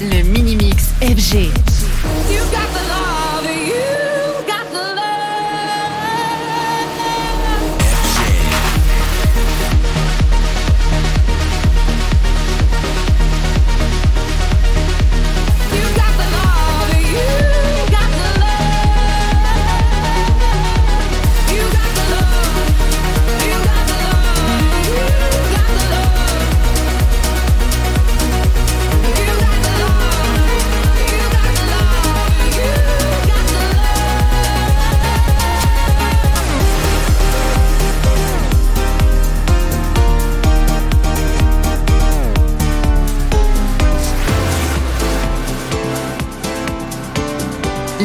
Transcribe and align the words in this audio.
Le 0.00 0.22
Mini-Mix 0.22 0.94